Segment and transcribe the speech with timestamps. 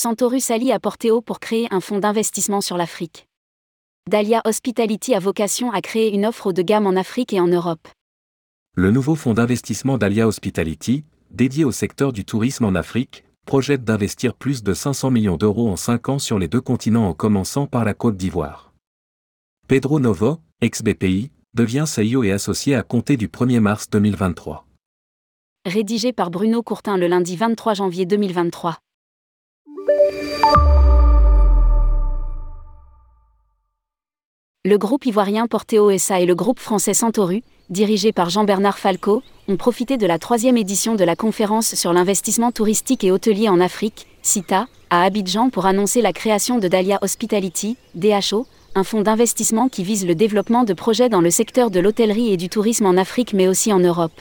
[0.00, 3.28] Santoru s'allie à Porteo pour créer un fonds d'investissement sur l'Afrique.
[4.08, 7.48] Dahlia Hospitality a vocation à créer une offre haut de gamme en Afrique et en
[7.48, 7.86] Europe.
[8.74, 14.32] Le nouveau fonds d'investissement Dahlia Hospitality, dédié au secteur du tourisme en Afrique, projette d'investir
[14.32, 17.84] plus de 500 millions d'euros en 5 ans sur les deux continents en commençant par
[17.84, 18.72] la Côte d'Ivoire.
[19.68, 24.66] Pedro Novo, ex-BPI, devient CEO et associé à compter du 1er mars 2023.
[25.66, 28.78] Rédigé par Bruno Courtin le lundi 23 janvier 2023.
[34.62, 39.56] Le groupe ivoirien Porteo SA et le groupe français Santoru, dirigé par Jean-Bernard Falco, ont
[39.56, 44.06] profité de la troisième édition de la conférence sur l'investissement touristique et hôtelier en Afrique,
[44.22, 49.82] CITA, à Abidjan pour annoncer la création de Dahlia Hospitality, DHO, un fonds d'investissement qui
[49.82, 53.32] vise le développement de projets dans le secteur de l'hôtellerie et du tourisme en Afrique
[53.32, 54.12] mais aussi en Europe.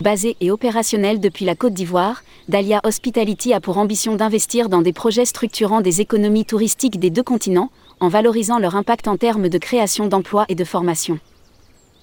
[0.00, 4.92] Basé et opérationnel depuis la Côte d'Ivoire, Dahlia Hospitality a pour ambition d'investir dans des
[4.92, 7.70] projets structurant des économies touristiques des deux continents,
[8.00, 11.18] en valorisant leur impact en termes de création d'emplois et de formation.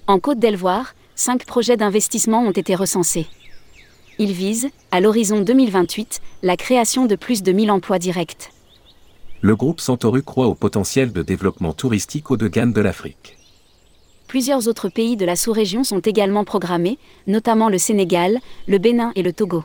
[0.08, 3.28] En Côte d'Ivoire, cinq projets d'investissement ont été recensés.
[4.18, 8.50] Ils visent, à l'horizon 2028, la création de plus de 1000 emplois directs.
[9.40, 13.36] Le groupe Santoru croit au potentiel de développement touristique haut de gamme de l'Afrique.
[14.34, 19.22] Plusieurs autres pays de la sous-région sont également programmés, notamment le Sénégal, le Bénin et
[19.22, 19.62] le Togo.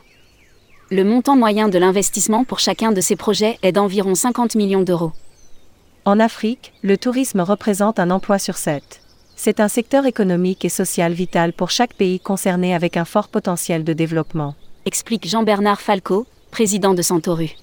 [0.92, 5.12] Le montant moyen de l'investissement pour chacun de ces projets est d'environ 50 millions d'euros.
[6.06, 9.02] En Afrique, le tourisme représente un emploi sur sept.
[9.36, 13.84] C'est un secteur économique et social vital pour chaque pays concerné avec un fort potentiel
[13.84, 14.54] de développement.
[14.86, 17.56] Explique Jean-Bernard Falco, président de Santoru.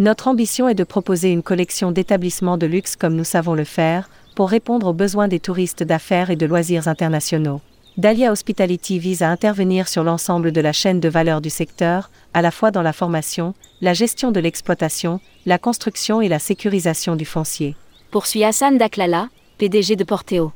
[0.00, 4.10] Notre ambition est de proposer une collection d'établissements de luxe comme nous savons le faire,
[4.36, 7.62] pour répondre aux besoins des touristes d'affaires et de loisirs internationaux.
[7.96, 12.42] Dahlia Hospitality vise à intervenir sur l'ensemble de la chaîne de valeur du secteur, à
[12.42, 17.24] la fois dans la formation, la gestion de l'exploitation, la construction et la sécurisation du
[17.24, 17.74] foncier.
[18.10, 20.52] Poursuit Hassan Daklala, PDG de Porteo.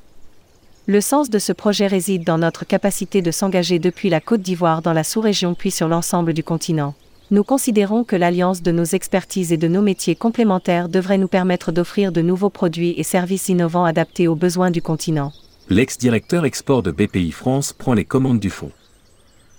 [0.84, 4.82] Le sens de ce projet réside dans notre capacité de s'engager depuis la Côte d'Ivoire
[4.82, 6.94] dans la sous-région puis sur l'ensemble du continent.
[7.30, 11.72] Nous considérons que l'alliance de nos expertises et de nos métiers complémentaires devrait nous permettre
[11.72, 15.32] d'offrir de nouveaux produits et services innovants adaptés aux besoins du continent
[15.70, 18.72] l'ex-directeur export de BPI France prend les commandes du fonds.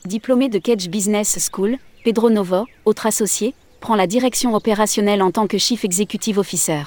[0.05, 5.47] Diplômé de Kedge Business School, Pedro Novo, autre associé, prend la direction opérationnelle en tant
[5.47, 6.83] que Chief Executive Officer.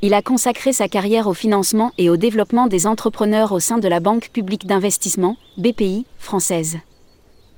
[0.00, 3.86] Il a consacré sa carrière au financement et au développement des entrepreneurs au sein de
[3.86, 6.78] la Banque publique d'investissement, BPI, française.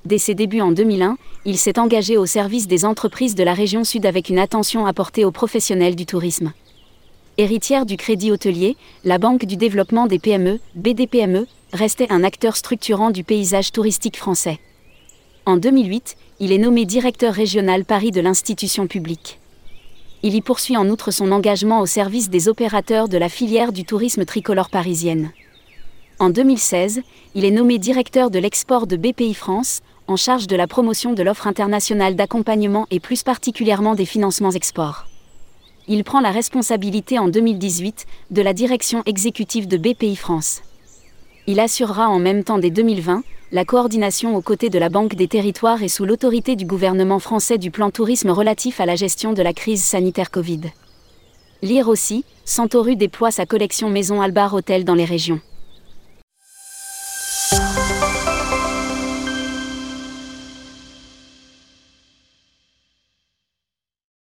[0.05, 3.83] Dès ses débuts en 2001, il s'est engagé au service des entreprises de la région
[3.83, 6.53] sud avec une attention apportée aux professionnels du tourisme.
[7.37, 13.09] Héritière du crédit hôtelier, la Banque du développement des PME, BDPME, restait un acteur structurant
[13.09, 14.59] du paysage touristique français.
[15.47, 19.39] En 2008, il est nommé directeur régional Paris de l'institution publique.
[20.21, 23.85] Il y poursuit en outre son engagement au service des opérateurs de la filière du
[23.85, 25.31] tourisme tricolore parisienne.
[26.17, 27.01] En 2016,
[27.35, 31.23] il est nommé directeur de l'export de BPI France, en charge de la promotion de
[31.23, 35.07] l'offre internationale d'accompagnement et plus particulièrement des financements export
[35.87, 40.61] il prend la responsabilité en 2018 de la direction exécutive de BPI France.
[41.47, 45.27] Il assurera en même temps dès 2020 la coordination aux côtés de la Banque des
[45.27, 49.43] territoires et sous l'autorité du gouvernement français du plan tourisme relatif à la gestion de
[49.43, 50.61] la crise sanitaire Covid.
[51.61, 55.39] Lire aussi, Santoru déploie sa collection Maison Albar Hôtel dans les régions.